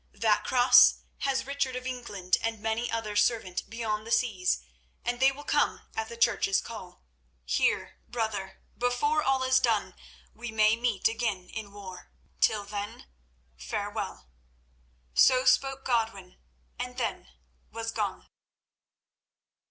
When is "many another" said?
2.59-3.15